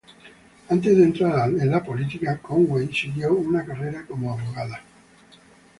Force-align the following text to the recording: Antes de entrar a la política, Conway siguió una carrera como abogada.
Antes 0.69 0.97
de 0.97 1.03
entrar 1.03 1.41
a 1.41 1.45
la 1.73 1.83
política, 1.83 2.39
Conway 2.39 2.91
siguió 2.91 3.35
una 3.35 3.63
carrera 3.63 4.03
como 4.07 4.33
abogada. 4.33 4.81